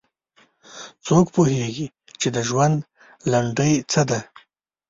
[1.05, 1.87] څوک پوهیږي
[2.19, 2.75] چې د ژوند
[3.31, 4.19] لنډۍ څه ده